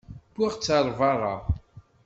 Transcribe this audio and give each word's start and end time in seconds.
Wwiɣ-t 0.33 0.67
ɣer 0.75 0.85
berra. 0.99 1.35